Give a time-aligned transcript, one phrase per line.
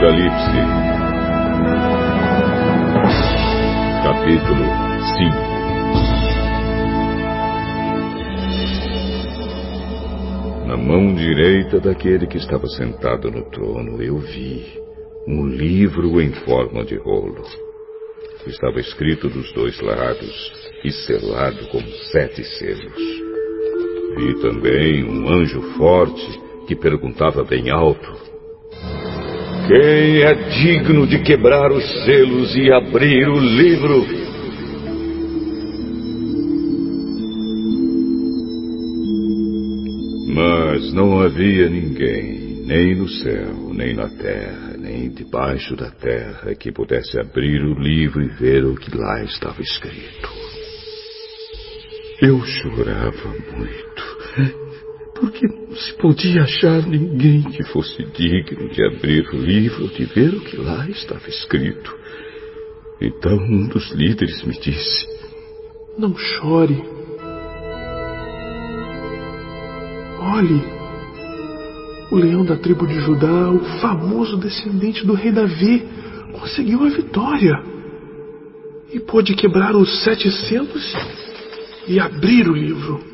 [0.00, 0.56] Apocalipse,
[4.02, 4.64] capítulo
[10.64, 10.68] 5.
[10.68, 14.64] Na mão direita daquele que estava sentado no trono, eu vi
[15.28, 17.44] um livro em forma de rolo.
[18.46, 22.96] Estava escrito dos dois lados e selado com sete selos.
[24.16, 28.29] Vi também um anjo forte que perguntava bem alto:
[29.70, 34.04] Quem é digno de quebrar os selos e abrir o livro?
[40.34, 46.72] Mas não havia ninguém, nem no céu, nem na terra, nem debaixo da terra, que
[46.72, 50.28] pudesse abrir o livro e ver o que lá estava escrito.
[52.20, 54.69] Eu chorava muito
[55.20, 60.34] porque não se podia achar ninguém que fosse digno de abrir o livro, de ver
[60.34, 61.94] o que lá estava escrito.
[63.00, 65.06] Então um dos líderes me disse:
[65.98, 66.82] Não chore.
[70.18, 70.62] Olhe,
[72.10, 75.86] o leão da tribo de Judá, o famoso descendente do rei Davi,
[76.32, 77.62] conseguiu a vitória
[78.92, 80.94] e pôde quebrar os sete selos
[81.86, 83.09] e abrir o livro.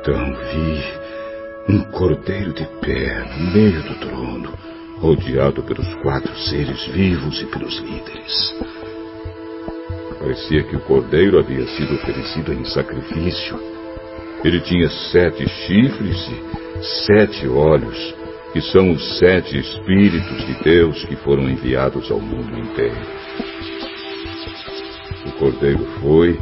[0.00, 4.54] Então vi um cordeiro de pé no meio do trono,
[4.98, 8.54] rodeado pelos quatro seres vivos e pelos líderes.
[10.18, 13.60] Parecia que o cordeiro havia sido oferecido em sacrifício.
[14.42, 18.14] Ele tinha sete chifres e sete olhos,
[18.54, 23.06] que são os sete Espíritos de Deus que foram enviados ao mundo inteiro.
[25.26, 26.40] O cordeiro foi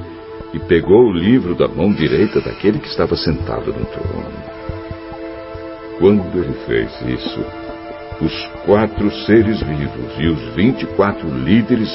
[0.52, 4.32] e pegou o livro da mão direita daquele que estava sentado no trono.
[5.98, 7.44] Quando ele fez isso,
[8.20, 11.90] os quatro seres vivos e os vinte e quatro líderes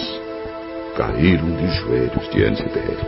[0.95, 3.03] caíram de joelhos diante dele.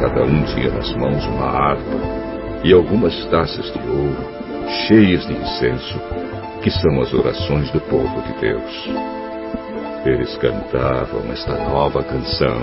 [0.00, 4.36] Cada um tinha nas mãos uma harpa e algumas taças de ouro
[4.86, 6.00] cheias de incenso,
[6.62, 9.15] que são as orações do povo de Deus.
[10.06, 12.62] Eles cantavam esta nova canção.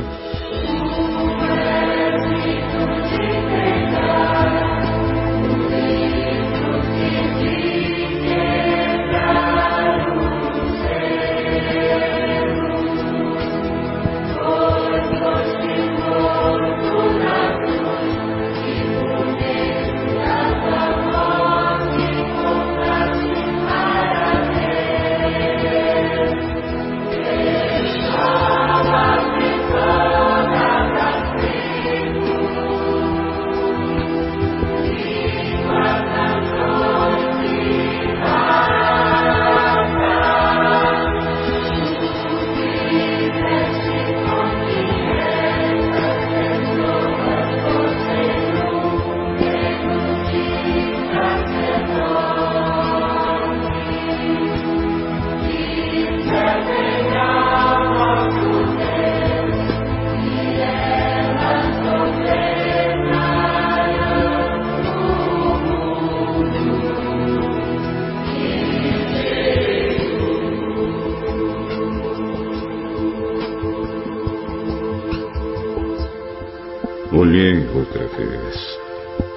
[77.13, 78.79] Olhei outra vez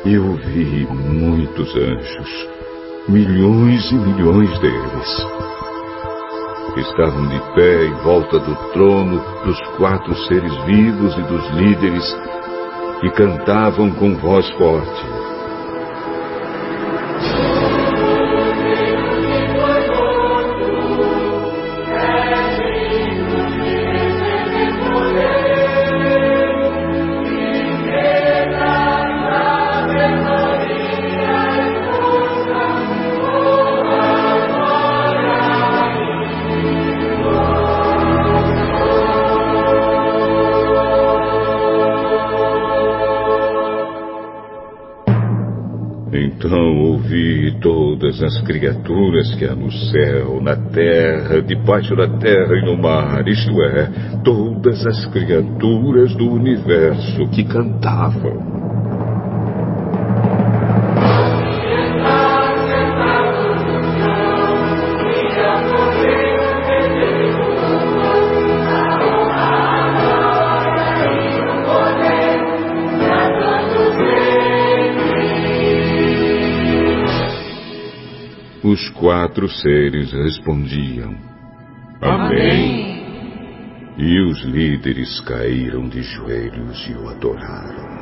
[0.07, 2.49] e eu vi muitos anjos,
[3.07, 5.27] milhões e milhões deles.
[6.75, 12.17] Estavam de pé em volta do trono dos quatro seres vivos e dos líderes
[13.03, 15.26] e cantavam com voz forte.
[46.47, 52.65] Então ouvi todas as criaturas que há no céu, na terra, debaixo da terra e
[52.65, 53.91] no mar, isto é,
[54.23, 58.56] todas as criaturas do universo que cantavam.
[78.77, 81.17] Os quatro seres respondiam:
[82.03, 82.95] Amém.
[83.97, 87.96] E os líderes caíram de joelhos e o adoraram.